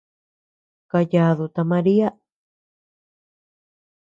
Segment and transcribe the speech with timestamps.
[0.89, 2.09] Kayadu ta Maria.